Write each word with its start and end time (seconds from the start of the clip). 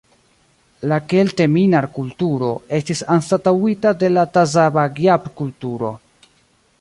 La 0.91 0.97
Kelteminar-kulturo 1.11 2.49
estis 2.79 3.03
anstataŭita 3.17 3.93
de 4.05 4.09
la 4.15 4.23
Tazabagjab-kulturo. 4.39 5.93